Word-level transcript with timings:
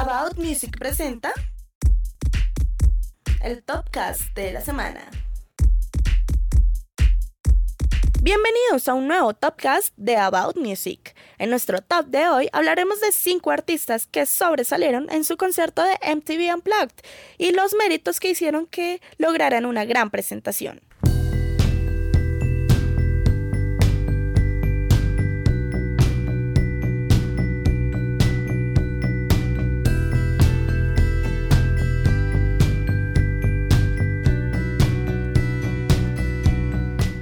About 0.00 0.38
Music 0.38 0.78
presenta 0.78 1.32
el 3.42 3.64
Topcast 3.64 4.32
de 4.36 4.52
la 4.52 4.60
semana. 4.60 5.10
Bienvenidos 8.22 8.86
a 8.86 8.94
un 8.94 9.08
nuevo 9.08 9.34
Topcast 9.34 9.92
de 9.96 10.16
About 10.16 10.56
Music. 10.56 11.16
En 11.38 11.50
nuestro 11.50 11.82
top 11.82 12.06
de 12.06 12.28
hoy 12.28 12.48
hablaremos 12.52 13.00
de 13.00 13.10
cinco 13.10 13.50
artistas 13.50 14.06
que 14.06 14.24
sobresalieron 14.24 15.10
en 15.10 15.24
su 15.24 15.36
concierto 15.36 15.82
de 15.82 15.98
MTV 16.14 16.54
Unplugged 16.54 17.04
y 17.36 17.50
los 17.50 17.74
méritos 17.74 18.20
que 18.20 18.30
hicieron 18.30 18.66
que 18.68 19.02
lograran 19.16 19.66
una 19.66 19.84
gran 19.84 20.10
presentación. 20.10 20.80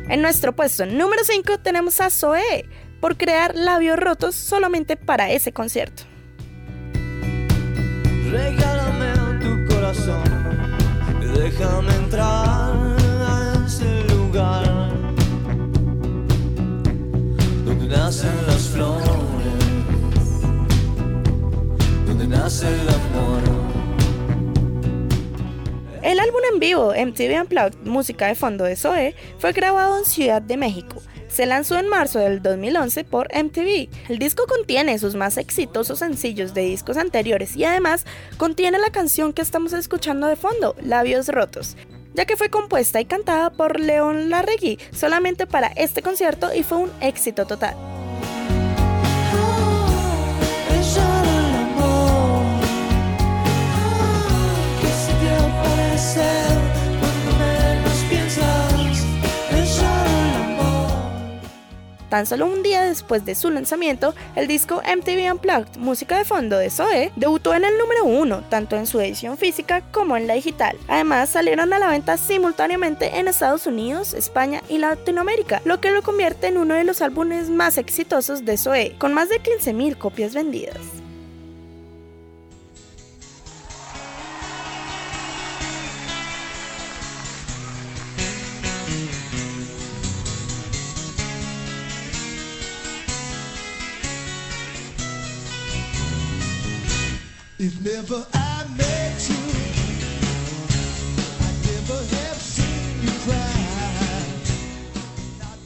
En 0.09 0.23
nuestro 0.23 0.55
puesto 0.55 0.87
número 0.87 1.23
5 1.24 1.59
tenemos 1.59 2.01
a 2.01 2.10
Zoe 2.10 2.69
por 3.01 3.16
crear 3.16 3.55
labios 3.56 3.98
rotos 3.98 4.34
solamente 4.34 4.96
para 4.96 5.30
ese 5.30 5.52
concierto. 5.52 6.05
Regálame 8.30 9.12
tu 9.41 9.74
corazón 9.74 10.37
déjame 11.34 11.95
entrar 11.95 12.73
a 13.27 13.65
ese 13.66 14.05
lugar 14.15 14.65
donde 17.65 17.87
nacen 17.88 18.46
las 18.46 18.68
flores, 18.68 19.04
donde 22.07 22.27
nace 22.27 22.66
el 22.66 22.88
amor. 22.88 23.55
El 26.07 26.21
álbum 26.21 26.40
en 26.52 26.60
vivo 26.60 26.93
MTV 26.93 27.40
Unplugged, 27.40 27.79
música 27.82 28.29
de 28.29 28.37
fondo 28.37 28.62
de 28.62 28.76
Zoe, 28.76 29.16
fue 29.40 29.51
grabado 29.51 29.99
en 29.99 30.04
Ciudad 30.04 30.40
de 30.40 30.57
México. 30.57 31.02
Se 31.26 31.46
lanzó 31.46 31.80
en 31.80 31.88
marzo 31.88 32.21
del 32.21 32.40
2011 32.40 33.02
por 33.02 33.26
MTV. 33.35 33.88
El 34.09 34.21
disco 34.21 34.46
contiene 34.46 35.01
sus 35.01 35.16
más 35.16 35.37
exitosos 35.37 35.99
sencillos 35.99 36.54
de 36.54 36.60
discos 36.60 36.96
anteriores 36.96 37.57
y 37.57 37.65
además 37.65 38.07
contiene 38.37 38.79
la 38.79 38.90
canción 38.90 39.32
que 39.32 39.43
estamos 39.43 39.73
escuchando 39.73 40.29
de 40.29 40.37
fondo, 40.37 40.77
Labios 40.80 41.27
Rotos, 41.27 41.77
ya 42.15 42.24
que 42.24 42.37
fue 42.37 42.51
compuesta 42.51 43.01
y 43.01 43.04
cantada 43.04 43.51
por 43.51 43.80
León 43.80 44.30
Larregui 44.30 44.79
solamente 44.93 45.49
para 45.49 45.73
este 45.74 46.02
concierto 46.02 46.54
y 46.54 46.62
fue 46.62 46.79
un 46.79 46.93
éxito 47.01 47.46
total. 47.46 47.96
Tan 62.09 62.26
solo 62.26 62.46
un 62.46 62.62
día 62.62 62.82
después 62.82 63.24
de 63.24 63.35
su 63.35 63.51
lanzamiento, 63.51 64.15
el 64.34 64.47
disco 64.47 64.82
MTV 64.82 65.32
Unplugged, 65.32 65.76
música 65.78 66.19
de 66.19 66.25
fondo 66.25 66.59
de 66.59 66.71
Zoe, 66.71 67.12
debutó 67.16 67.54
en 67.54 67.65
el 67.65 67.76
número 67.78 68.04
uno, 68.04 68.43
tanto 68.49 68.76
en 68.76 68.87
su 68.87 69.00
edición 69.00 69.37
física 69.37 69.82
como 69.93 70.16
en 70.16 70.27
la 70.27 70.34
digital. 70.34 70.77
Además, 70.88 71.31
salieron 71.31 71.72
a 71.72 71.78
la 71.78 71.88
venta 71.88 72.16
simultáneamente 72.16 73.19
en 73.19 73.28
Estados 73.28 73.66
Unidos, 73.66 74.15
España 74.15 74.62
y 74.69 74.78
Latinoamérica, 74.78 75.62
lo 75.65 75.81
que 75.81 75.91
lo 75.91 76.03
convierte 76.03 76.49
en 76.49 76.59
uno 76.59 76.75
de 76.75 76.84
los 76.84 77.03
álbumes 77.03 77.50
más 77.50 77.78
exitosos 77.78 78.44
de 78.44 78.56
Zoe, 78.56 78.94
con 78.99 79.12
más 79.12 79.28
de 79.28 79.43
15.000 79.43 79.99
copias 79.99 80.34
vendidas. 80.34 81.06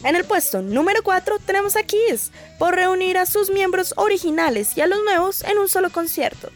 En 0.02 0.16
el 0.16 0.24
puesto 0.24 0.62
número 0.62 1.02
4 1.02 1.38
tenemos 1.44 1.76
a 1.76 1.82
Kiss, 1.82 2.30
por 2.58 2.74
reunir 2.74 3.18
a 3.18 3.26
sus 3.26 3.50
miembros 3.50 3.92
originales 3.96 4.76
y 4.76 4.80
a 4.80 4.86
los 4.86 5.02
nuevos 5.04 5.42
en 5.42 5.58
un 5.58 5.68
solo 5.68 5.90
concierto. 5.90 6.50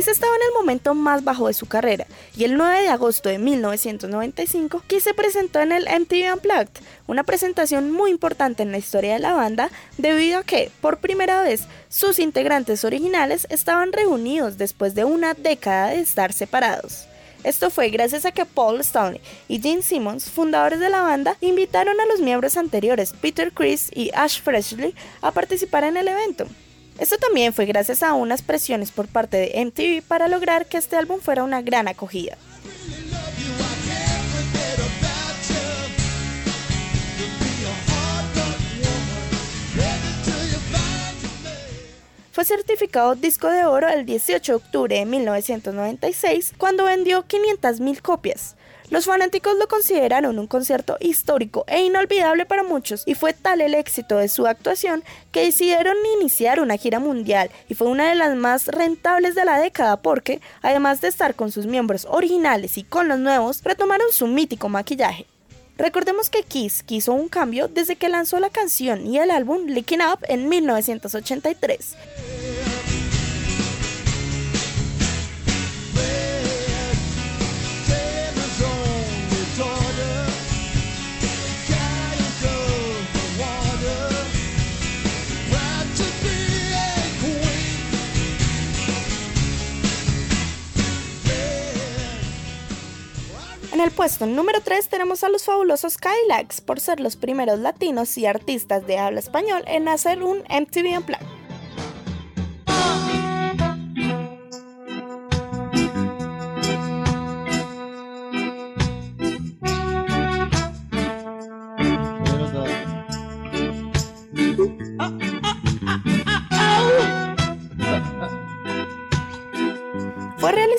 Kiss 0.00 0.08
estaba 0.08 0.34
en 0.34 0.48
el 0.48 0.54
momento 0.54 0.94
más 0.94 1.24
bajo 1.24 1.48
de 1.48 1.52
su 1.52 1.66
carrera 1.66 2.06
y 2.34 2.44
el 2.44 2.56
9 2.56 2.80
de 2.80 2.88
agosto 2.88 3.28
de 3.28 3.38
1995 3.38 4.82
Kiss 4.86 5.04
se 5.04 5.12
presentó 5.12 5.60
en 5.60 5.72
el 5.72 5.84
MTV 5.84 6.32
Unplugged, 6.32 6.82
una 7.06 7.22
presentación 7.22 7.90
muy 7.90 8.10
importante 8.10 8.62
en 8.62 8.72
la 8.72 8.78
historia 8.78 9.12
de 9.12 9.18
la 9.18 9.34
banda 9.34 9.70
debido 9.98 10.38
a 10.38 10.42
que, 10.42 10.70
por 10.80 11.00
primera 11.00 11.42
vez, 11.42 11.66
sus 11.90 12.18
integrantes 12.18 12.82
originales 12.86 13.46
estaban 13.50 13.92
reunidos 13.92 14.56
después 14.56 14.94
de 14.94 15.04
una 15.04 15.34
década 15.34 15.88
de 15.88 16.00
estar 16.00 16.32
separados. 16.32 17.04
Esto 17.44 17.68
fue 17.68 17.90
gracias 17.90 18.24
a 18.24 18.32
que 18.32 18.46
Paul 18.46 18.80
Stanley 18.80 19.20
y 19.48 19.60
Gene 19.60 19.82
Simmons, 19.82 20.30
fundadores 20.30 20.80
de 20.80 20.88
la 20.88 21.02
banda, 21.02 21.36
invitaron 21.42 22.00
a 22.00 22.06
los 22.06 22.20
miembros 22.20 22.56
anteriores 22.56 23.12
Peter 23.20 23.52
Criss 23.52 23.90
y 23.94 24.10
Ash 24.14 24.40
Frehley 24.40 24.94
a 25.20 25.30
participar 25.30 25.84
en 25.84 25.98
el 25.98 26.08
evento. 26.08 26.46
Esto 27.00 27.16
también 27.16 27.54
fue 27.54 27.64
gracias 27.64 28.02
a 28.02 28.12
unas 28.12 28.42
presiones 28.42 28.90
por 28.90 29.08
parte 29.08 29.38
de 29.38 29.64
MTV 29.64 30.06
para 30.06 30.28
lograr 30.28 30.66
que 30.66 30.76
este 30.76 30.96
álbum 30.96 31.18
fuera 31.18 31.42
una 31.42 31.62
gran 31.62 31.88
acogida. 31.88 32.36
Fue 42.40 42.46
certificado 42.46 43.16
disco 43.16 43.48
de 43.48 43.66
oro 43.66 43.86
el 43.86 44.06
18 44.06 44.52
de 44.52 44.56
octubre 44.56 44.98
de 44.98 45.04
1996 45.04 46.54
cuando 46.56 46.84
vendió 46.84 47.26
500.000 47.28 48.00
copias. 48.00 48.56
Los 48.88 49.04
fanáticos 49.04 49.58
lo 49.58 49.68
consideraron 49.68 50.38
un 50.38 50.46
concierto 50.46 50.96
histórico 51.00 51.66
e 51.66 51.82
inolvidable 51.82 52.46
para 52.46 52.62
muchos 52.62 53.02
y 53.04 53.14
fue 53.14 53.34
tal 53.34 53.60
el 53.60 53.74
éxito 53.74 54.16
de 54.16 54.30
su 54.30 54.46
actuación 54.46 55.04
que 55.32 55.44
decidieron 55.44 55.98
iniciar 56.18 56.60
una 56.60 56.78
gira 56.78 56.98
mundial 56.98 57.50
y 57.68 57.74
fue 57.74 57.88
una 57.88 58.08
de 58.08 58.14
las 58.14 58.34
más 58.34 58.68
rentables 58.68 59.34
de 59.34 59.44
la 59.44 59.60
década 59.60 59.98
porque, 59.98 60.40
además 60.62 61.02
de 61.02 61.08
estar 61.08 61.34
con 61.34 61.52
sus 61.52 61.66
miembros 61.66 62.06
originales 62.08 62.78
y 62.78 62.84
con 62.84 63.06
los 63.06 63.18
nuevos, 63.18 63.62
retomaron 63.64 64.10
su 64.12 64.26
mítico 64.26 64.70
maquillaje. 64.70 65.26
Recordemos 65.80 66.28
que 66.28 66.42
Kiss 66.42 66.82
quiso 66.82 67.14
un 67.14 67.30
cambio 67.30 67.66
desde 67.66 67.96
que 67.96 68.10
lanzó 68.10 68.38
la 68.38 68.50
canción 68.50 69.06
y 69.06 69.16
el 69.16 69.30
álbum 69.30 69.64
Licking 69.64 70.02
Up 70.02 70.18
en 70.28 70.46
1983. 70.50 71.96
En 93.80 93.86
el 93.86 93.92
puesto 93.92 94.26
número 94.26 94.60
3 94.60 94.90
tenemos 94.90 95.24
a 95.24 95.30
los 95.30 95.46
fabulosos 95.46 95.94
Skylax 95.94 96.60
por 96.60 96.80
ser 96.80 97.00
los 97.00 97.16
primeros 97.16 97.58
latinos 97.58 98.18
y 98.18 98.26
artistas 98.26 98.86
de 98.86 98.98
habla 98.98 99.20
español 99.20 99.64
en 99.66 99.88
hacer 99.88 100.22
un 100.22 100.40
MTV 100.40 100.98
Unplugged. 100.98 101.39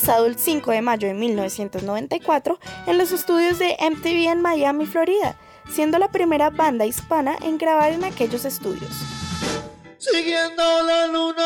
El 0.09 0.38
5 0.38 0.71
de 0.71 0.81
mayo 0.81 1.07
de 1.07 1.13
1994 1.13 2.59
en 2.88 2.98
los 2.98 3.12
estudios 3.12 3.59
de 3.59 3.77
MTV 3.80 4.31
en 4.31 4.42
Miami, 4.42 4.86
Florida, 4.88 5.38
siendo 5.69 6.00
la 6.00 6.12
primera 6.12 6.50
banda 6.50 6.86
hispana 6.86 7.38
en 7.42 7.57
grabar 7.57 7.92
en 7.92 8.03
aquellos 8.03 8.45
estudios. 8.45 8.92
Siguiendo 10.00 10.63
la 10.83 11.06
luna 11.07 11.40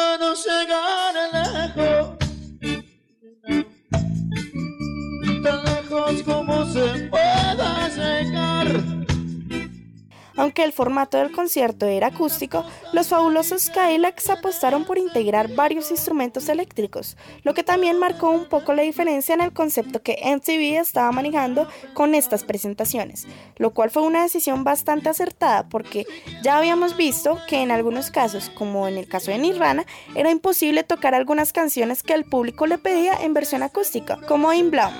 Aunque 10.45 10.63
el 10.63 10.74
formato 10.74 11.18
del 11.18 11.31
concierto 11.31 11.88
era 11.88 12.06
acústico, 12.06 12.63
los 12.94 13.07
fabulosos 13.07 13.63
Skylax 13.63 14.30
apostaron 14.30 14.86
por 14.86 15.00
integrar 15.00 15.47
varios 15.56 15.89
instrumentos 15.89 16.50
eléctricos, 16.50 17.18
lo 17.42 17.56
que 17.56 17.63
también 17.63 17.97
marcó 17.97 18.30
un 18.30 18.45
poco 18.45 18.71
la 18.74 18.83
diferencia 18.83 19.33
en 19.33 19.42
el 19.42 19.53
concepto 19.53 20.03
que 20.03 20.21
MTV 20.24 20.80
estaba 20.80 21.12
manejando 21.12 21.68
con 21.95 22.13
estas 22.13 22.44
presentaciones, 22.44 23.25
lo 23.57 23.74
cual 23.74 23.89
fue 23.89 24.03
una 24.03 24.21
decisión 24.21 24.63
bastante 24.63 25.09
acertada 25.09 25.68
porque 25.68 26.06
ya 26.44 26.59
habíamos 26.59 26.95
visto 26.95 27.39
que 27.50 27.63
en 27.63 27.71
algunos 27.71 28.12
casos, 28.12 28.51
como 28.51 28.88
en 28.88 29.00
el 29.00 29.07
caso 29.07 29.31
de 29.31 29.39
Nirvana, 29.39 29.88
era 30.13 30.30
imposible 30.30 30.83
tocar 30.83 31.15
algunas 31.15 31.53
canciones 31.53 32.03
que 32.03 32.13
el 32.13 32.24
público 32.24 32.68
le 32.68 32.77
pedía 32.77 33.15
en 33.19 33.33
versión 33.33 33.63
acústica, 33.63 34.19
como 34.27 34.53
In 34.53 34.69
Bloom. 34.69 34.94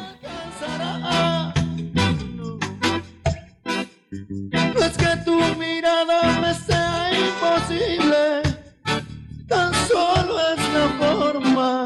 Es 4.95 5.07
que 5.07 5.18
tu 5.24 5.38
mirada 5.57 6.39
me 6.39 6.53
sea 6.53 7.12
imposible, 7.13 8.42
tan 9.47 9.74
solo 9.88 10.39
es 10.53 10.59
la 10.74 10.89
forma 11.00 11.86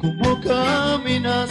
como 0.00 0.40
caminas. 0.40 1.50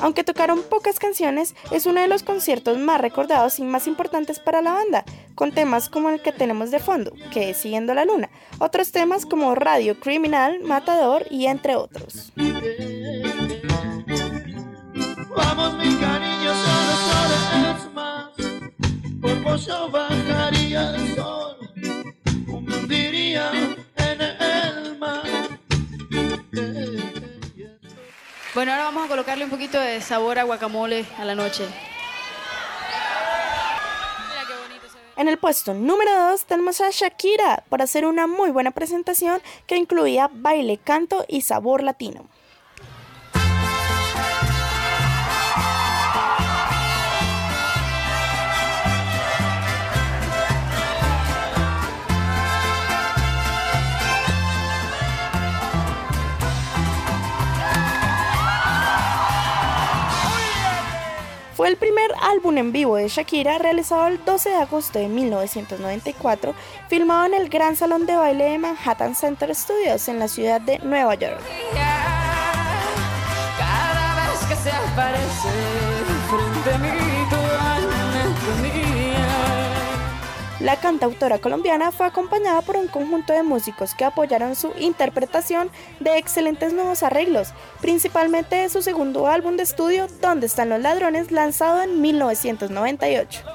Aunque 0.00 0.24
tocaron 0.24 0.62
pocas 0.68 0.98
canciones, 0.98 1.54
es 1.70 1.86
uno 1.86 2.00
de 2.00 2.08
los 2.08 2.24
conciertos 2.24 2.76
más 2.76 3.00
recordados 3.00 3.60
y 3.60 3.62
más 3.62 3.86
importantes 3.86 4.40
para 4.40 4.60
la 4.60 4.72
banda, 4.72 5.04
con 5.36 5.52
temas 5.52 5.88
como 5.88 6.10
el 6.10 6.20
que 6.20 6.32
tenemos 6.32 6.72
de 6.72 6.80
fondo, 6.80 7.12
que 7.32 7.50
es 7.50 7.58
Siguiendo 7.58 7.94
la 7.94 8.04
Luna, 8.04 8.28
otros 8.58 8.90
temas 8.90 9.26
como 9.26 9.54
Radio 9.54 10.00
Criminal, 10.00 10.60
Matador 10.60 11.26
y 11.30 11.46
entre 11.46 11.76
otros. 11.76 12.32
Bajaría 19.52 20.94
el 20.94 21.14
sol, 21.14 21.58
hundiría 22.48 23.50
en 23.96 24.20
el 24.22 24.98
mar. 24.98 25.22
Bueno, 28.54 28.72
ahora 28.72 28.84
vamos 28.84 29.04
a 29.04 29.08
colocarle 29.08 29.44
un 29.44 29.50
poquito 29.50 29.78
de 29.78 30.00
sabor 30.00 30.38
a 30.38 30.44
guacamole 30.44 31.04
a 31.18 31.26
la 31.26 31.34
noche. 31.34 31.66
Mira 34.26 34.46
qué 34.48 34.54
bonito 34.54 34.88
se 34.88 34.96
ve. 34.96 35.04
En 35.18 35.28
el 35.28 35.36
puesto 35.36 35.74
número 35.74 36.30
2 36.30 36.46
tenemos 36.46 36.80
a 36.80 36.88
Shakira 36.90 37.62
para 37.68 37.84
hacer 37.84 38.06
una 38.06 38.26
muy 38.26 38.50
buena 38.50 38.70
presentación 38.70 39.42
que 39.66 39.76
incluía 39.76 40.30
baile, 40.32 40.78
canto 40.78 41.26
y 41.28 41.42
sabor 41.42 41.82
latino. 41.82 42.26
Fue 61.62 61.68
el 61.68 61.76
primer 61.76 62.10
álbum 62.20 62.58
en 62.58 62.72
vivo 62.72 62.96
de 62.96 63.06
Shakira 63.06 63.56
realizado 63.56 64.08
el 64.08 64.24
12 64.24 64.48
de 64.48 64.56
agosto 64.56 64.98
de 64.98 65.06
1994, 65.06 66.56
filmado 66.88 67.26
en 67.26 67.34
el 67.34 67.48
Gran 67.48 67.76
Salón 67.76 68.04
de 68.04 68.16
Baile 68.16 68.50
de 68.50 68.58
Manhattan 68.58 69.14
Center 69.14 69.54
Studios 69.54 70.08
en 70.08 70.18
la 70.18 70.26
ciudad 70.26 70.60
de 70.60 70.80
Nueva 70.80 71.14
York. 71.14 71.40
La 80.62 80.76
cantautora 80.76 81.38
colombiana 81.38 81.90
fue 81.90 82.06
acompañada 82.06 82.62
por 82.62 82.76
un 82.76 82.86
conjunto 82.86 83.32
de 83.32 83.42
músicos 83.42 83.94
que 83.94 84.04
apoyaron 84.04 84.54
su 84.54 84.70
interpretación 84.78 85.72
de 85.98 86.18
excelentes 86.18 86.72
nuevos 86.72 87.02
arreglos, 87.02 87.52
principalmente 87.80 88.54
de 88.54 88.68
su 88.68 88.80
segundo 88.80 89.26
álbum 89.26 89.56
de 89.56 89.64
estudio, 89.64 90.06
Donde 90.20 90.46
están 90.46 90.68
los 90.68 90.80
ladrones, 90.80 91.32
lanzado 91.32 91.82
en 91.82 92.00
1998. 92.00 93.51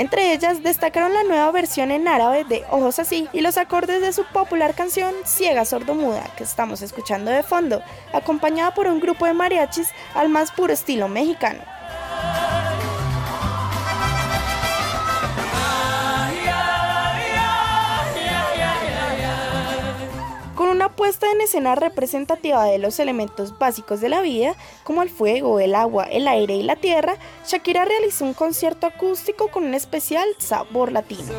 Entre 0.00 0.32
ellas 0.32 0.62
destacaron 0.62 1.12
la 1.12 1.24
nueva 1.24 1.50
versión 1.50 1.90
en 1.90 2.08
árabe 2.08 2.44
de 2.44 2.64
Ojos 2.70 2.98
Así 2.98 3.28
y 3.34 3.42
los 3.42 3.58
acordes 3.58 4.00
de 4.00 4.14
su 4.14 4.24
popular 4.24 4.74
canción 4.74 5.12
Ciega 5.26 5.66
Sordomuda, 5.66 6.24
que 6.38 6.44
estamos 6.44 6.80
escuchando 6.80 7.30
de 7.30 7.42
fondo, 7.42 7.82
acompañada 8.14 8.72
por 8.72 8.86
un 8.86 8.98
grupo 8.98 9.26
de 9.26 9.34
mariachis 9.34 9.90
al 10.14 10.30
más 10.30 10.52
puro 10.52 10.72
estilo 10.72 11.06
mexicano. 11.08 11.60
Una 20.80 20.96
puesta 20.96 21.30
en 21.30 21.42
escena 21.42 21.74
representativa 21.74 22.64
de 22.64 22.78
los 22.78 22.98
elementos 23.00 23.58
básicos 23.58 24.00
de 24.00 24.08
la 24.08 24.22
vida, 24.22 24.54
como 24.82 25.02
el 25.02 25.10
fuego, 25.10 25.60
el 25.60 25.74
agua, 25.74 26.04
el 26.04 26.26
aire 26.26 26.54
y 26.54 26.62
la 26.62 26.76
tierra, 26.76 27.16
Shakira 27.46 27.84
realizó 27.84 28.24
un 28.24 28.32
concierto 28.32 28.86
acústico 28.86 29.48
con 29.48 29.64
un 29.64 29.74
especial 29.74 30.26
sabor 30.38 30.90
latino. 30.90 31.34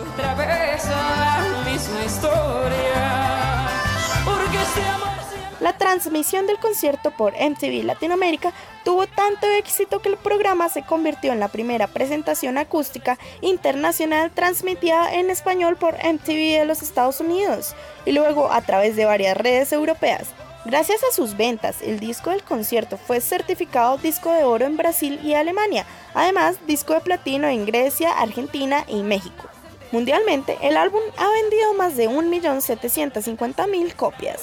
La 5.61 5.77
transmisión 5.77 6.47
del 6.47 6.57
concierto 6.57 7.11
por 7.11 7.33
MTV 7.33 7.83
Latinoamérica 7.83 8.51
tuvo 8.83 9.05
tanto 9.05 9.45
éxito 9.45 9.99
que 9.99 10.09
el 10.09 10.17
programa 10.17 10.69
se 10.69 10.81
convirtió 10.81 11.31
en 11.33 11.39
la 11.39 11.49
primera 11.49 11.85
presentación 11.85 12.57
acústica 12.57 13.19
internacional 13.41 14.31
transmitida 14.31 15.13
en 15.13 15.29
español 15.29 15.77
por 15.77 15.93
MTV 16.03 16.57
de 16.57 16.65
los 16.65 16.81
Estados 16.81 17.19
Unidos 17.19 17.75
y 18.07 18.12
luego 18.12 18.51
a 18.51 18.62
través 18.62 18.95
de 18.95 19.05
varias 19.05 19.38
redes 19.38 19.71
europeas. 19.71 20.29
Gracias 20.65 21.03
a 21.03 21.13
sus 21.13 21.38
ventas, 21.38 21.83
el 21.83 22.00
disco 22.00 22.31
del 22.31 22.41
concierto 22.41 22.97
fue 22.97 23.21
certificado 23.21 24.00
disco 24.00 24.31
de 24.31 24.43
oro 24.43 24.65
en 24.65 24.77
Brasil 24.77 25.19
y 25.24 25.36
Alemania, 25.36 25.86
además 26.15 26.55
disco 26.65 26.95
de 26.95 27.01
platino 27.01 27.47
en 27.47 27.67
Grecia, 27.67 28.13
Argentina 28.13 28.83
y 28.88 29.03
México. 29.03 29.43
Mundialmente, 29.91 30.57
el 30.63 30.75
álbum 30.75 31.01
ha 31.17 31.29
vendido 31.29 31.75
más 31.75 31.95
de 31.97 32.09
1.750.000 32.09 33.95
copias. 33.95 34.41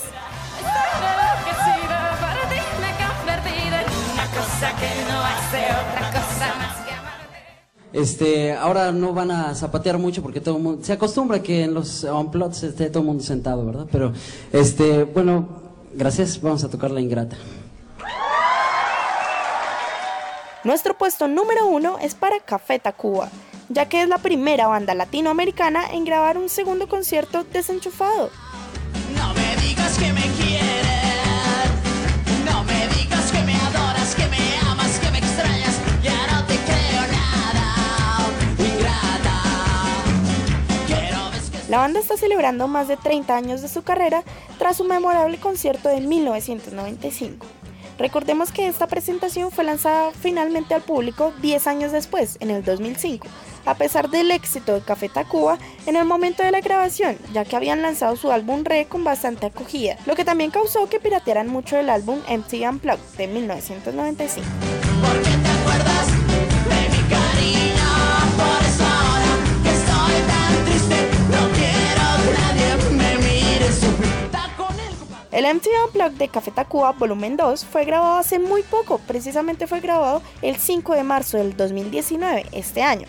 No 5.51 5.59
hace 5.59 5.67
otra 5.67 6.11
cosa 6.11 6.55
más 6.57 6.77
que 6.87 6.93
amarte. 6.93 7.39
Este, 7.93 8.53
ahora 8.55 8.93
no 8.93 9.13
van 9.13 9.31
a 9.31 9.55
zapatear 9.55 9.99
mucho 9.99 10.23
porque 10.23 10.41
todo 10.41 10.57
el 10.57 10.63
mundo 10.63 10.85
se 10.85 10.93
acostumbra 10.93 11.43
que 11.43 11.65
en 11.65 11.75
los 11.75 12.05
unplots 12.05 12.63
esté 12.63 12.91
todo 12.91 13.01
el 13.01 13.07
mundo 13.07 13.25
sentado, 13.25 13.65
¿verdad? 13.65 13.87
Pero, 13.91 14.13
este, 14.53 15.05
bueno, 15.05 15.49
gracias. 15.95 16.41
Vamos 16.41 16.65
a 16.65 16.69
tocar 16.69 16.91
la 16.91 17.01
ingrata. 17.01 17.37
Nuestro 20.65 20.99
puesto 20.99 21.29
número 21.29 21.67
uno 21.67 21.99
es 22.01 22.15
para 22.15 22.41
Café 22.41 22.79
Tacuba, 22.79 23.31
ya 23.69 23.89
que 23.89 24.03
es 24.03 24.09
la 24.09 24.19
primera 24.19 24.67
banda 24.67 24.93
latinoamericana 24.95 25.85
en 25.93 26.05
grabar 26.05 26.37
un 26.37 26.49
segundo 26.49 26.89
concierto 26.89 27.45
desenchufado. 27.45 28.31
No 29.17 29.33
me 29.35 29.57
digas 29.63 29.97
que 29.99 30.13
me 30.13 30.38
La 41.69 41.79
banda 41.79 42.01
está 42.01 42.17
celebrando 42.17 42.67
más 42.67 42.89
de 42.89 42.97
30 42.97 43.37
años 43.37 43.61
de 43.61 43.69
su 43.69 43.83
carrera 43.83 44.23
tras 44.59 44.79
su 44.79 44.85
memorable 44.85 45.37
concierto 45.39 45.91
de 45.91 46.01
1995. 46.01 47.47
Recordemos 47.99 48.53
que 48.53 48.69
esta 48.69 48.87
presentación 48.87 49.51
fue 49.51 49.65
lanzada 49.65 50.13
finalmente 50.13 50.73
al 50.73 50.83
público 50.83 51.33
10 51.43 51.67
años 51.67 51.93
después, 51.93 52.39
en 52.41 52.51
el 52.51 52.65
2005, 52.65 53.27
a 53.67 53.75
pesar 53.75 54.09
del 54.09 54.31
éxito 54.31 54.75
de 54.75 54.81
Café 54.81 55.09
Tacuba 55.09 55.59
en 55.85 55.97
el 55.97 56.05
momento 56.05 56.43
de 56.43 56.53
la 56.53 56.61
grabación, 56.61 57.19
ya 57.33 57.45
que 57.45 57.57
habían 57.57 57.83
lanzado 57.83 58.17
su 58.17 58.31
álbum 58.31 58.65
Re 58.65 58.87
con 58.87 59.05
bastante 59.05 59.47
acogida, 59.47 59.99
lo 60.07 60.15
que 60.15 60.25
también 60.25 60.53
causó 60.53 60.89
que 60.89 61.01
piratearan 61.01 61.49
mucho 61.49 61.77
el 61.77 61.91
álbum 61.91 62.21
MTV 62.29 62.71
Unplugged 62.71 63.17
de 63.19 63.27
1995. 63.27 64.88
El 75.39 75.45
MTV 75.55 75.71
Unplugged 75.87 76.19
de 76.19 76.29
Café 76.29 76.51
Tacuba 76.51 76.91
Volumen 76.91 77.37
2 77.37 77.65
fue 77.65 77.85
grabado 77.85 78.19
hace 78.19 78.41
muy 78.41 78.65
poco, 78.65 78.99
precisamente 78.99 79.69
fue 79.69 79.79
grabado 79.79 80.21
el 80.43 80.57
5 80.57 80.95
de 80.95 81.05
marzo 81.05 81.39
del 81.39 81.57
2019, 81.57 82.47
este 82.51 82.83
año. 82.83 83.07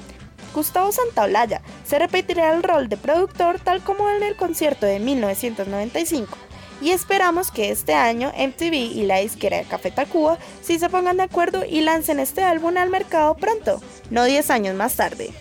Gustavo 0.53 0.91
Santaolalla 0.91 1.63
se 1.83 1.97
repetirá 1.97 2.53
el 2.53 2.61
rol 2.61 2.87
de 2.87 2.97
productor 2.97 3.59
tal 3.59 3.81
como 3.81 4.07
en 4.11 4.21
el 4.21 4.35
concierto 4.35 4.85
de 4.85 4.99
1995 4.99 6.37
y 6.83 6.91
esperamos 6.91 7.49
que 7.49 7.71
este 7.71 7.95
año 7.95 8.31
MTV 8.37 8.75
y 8.75 9.07
la 9.07 9.17
disquera 9.17 9.57
de 9.57 9.63
Café 9.63 9.89
Tacuba 9.89 10.37
sí 10.61 10.77
se 10.77 10.87
pongan 10.87 11.17
de 11.17 11.23
acuerdo 11.23 11.65
y 11.65 11.81
lancen 11.81 12.19
este 12.19 12.43
álbum 12.43 12.77
al 12.77 12.91
mercado 12.91 13.33
pronto, 13.37 13.81
no 14.11 14.23
10 14.23 14.51
años 14.51 14.75
más 14.75 14.95
tarde. 14.95 15.33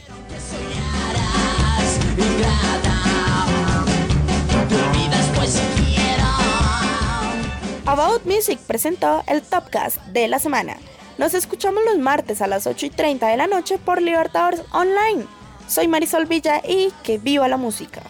About 7.99 8.27
Music 8.27 8.61
presentó 8.65 9.25
el 9.27 9.43
Topcast 9.43 9.97
de 10.13 10.29
la 10.29 10.39
semana. 10.39 10.77
Nos 11.19 11.35
escuchamos 11.35 11.83
los 11.85 11.99
martes 11.99 12.41
a 12.41 12.47
las 12.47 12.69
8 12.69 12.87
y 12.87 12.91
30 12.91 13.27
de 13.27 13.37
la 13.37 13.49
noche 13.49 13.77
por 13.77 14.01
Libertadores 14.01 14.63
Online. 14.71 15.27
Soy 15.67 15.89
Marisol 15.89 16.27
Villa 16.27 16.63
y 16.65 16.93
que 17.03 17.19
viva 17.19 17.49
la 17.49 17.57
música. 17.57 18.03